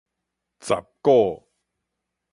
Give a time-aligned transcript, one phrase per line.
[0.61, 0.73] 十
[1.03, 1.47] 股